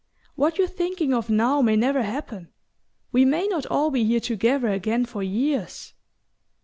[0.33, 2.47] What you're thinking of now may never happen.
[3.11, 5.93] We may not all be here together again for years."